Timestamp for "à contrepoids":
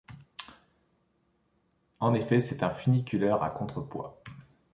3.43-4.19